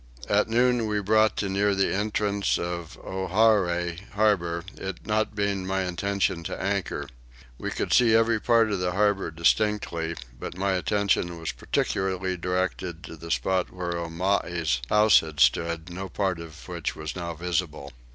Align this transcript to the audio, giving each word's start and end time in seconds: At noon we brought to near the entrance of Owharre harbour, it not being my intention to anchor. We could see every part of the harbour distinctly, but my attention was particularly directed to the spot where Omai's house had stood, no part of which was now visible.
At 0.27 0.47
noon 0.49 0.87
we 0.87 0.99
brought 0.99 1.37
to 1.37 1.47
near 1.47 1.75
the 1.75 1.93
entrance 1.93 2.57
of 2.57 2.97
Owharre 3.03 3.99
harbour, 4.13 4.63
it 4.75 5.05
not 5.05 5.35
being 5.35 5.63
my 5.63 5.83
intention 5.83 6.43
to 6.45 6.59
anchor. 6.59 7.07
We 7.59 7.69
could 7.69 7.93
see 7.93 8.15
every 8.15 8.41
part 8.41 8.71
of 8.71 8.79
the 8.79 8.93
harbour 8.93 9.29
distinctly, 9.29 10.15
but 10.39 10.57
my 10.57 10.71
attention 10.71 11.37
was 11.37 11.51
particularly 11.51 12.35
directed 12.35 13.03
to 13.03 13.15
the 13.15 13.29
spot 13.29 13.69
where 13.71 13.91
Omai's 13.93 14.81
house 14.89 15.19
had 15.19 15.39
stood, 15.39 15.91
no 15.91 16.09
part 16.09 16.39
of 16.39 16.67
which 16.67 16.95
was 16.95 17.15
now 17.15 17.35
visible. 17.35 17.93